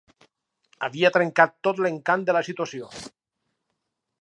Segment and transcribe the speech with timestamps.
[0.87, 2.91] Havia trencat tot l'encant de la situació.